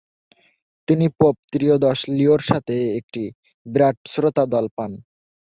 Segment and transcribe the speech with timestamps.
[0.87, 3.23] তিনি পোপ ত্রয়োদশ লিওর সাথে একটি
[3.65, 4.91] বিরাট শ্রোতাদল পান।